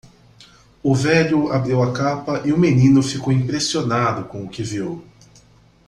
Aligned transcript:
O 0.81 0.95
velho 0.95 1.51
abriu 1.51 1.83
a 1.83 1.93
capa 1.93 2.41
e 2.43 2.51
o 2.51 2.57
menino 2.57 3.03
ficou 3.03 3.31
impressionado 3.31 4.25
com 4.27 4.43
o 4.43 4.49
que 4.49 4.63
viu. 4.63 5.05